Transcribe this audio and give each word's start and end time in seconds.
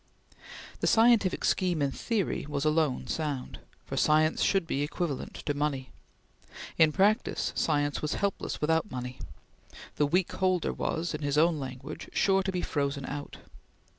The 0.79 0.87
scientific 0.87 1.45
scheme 1.45 1.79
in 1.79 1.91
theory 1.91 2.47
was 2.49 2.65
alone 2.65 3.05
sound, 3.05 3.59
for 3.85 3.95
science 3.95 4.41
should 4.41 4.65
be 4.65 4.81
equivalent 4.81 5.35
to 5.45 5.53
money; 5.53 5.91
in 6.75 6.91
practice 6.91 7.53
science 7.55 8.01
was 8.01 8.15
helpless 8.15 8.59
without 8.61 8.89
money. 8.89 9.19
The 9.97 10.07
weak 10.07 10.31
holder 10.31 10.73
was, 10.73 11.13
in 11.13 11.21
his 11.21 11.37
own 11.37 11.59
language, 11.59 12.09
sure 12.13 12.41
to 12.41 12.51
be 12.51 12.63
frozen 12.63 13.05
out. 13.05 13.37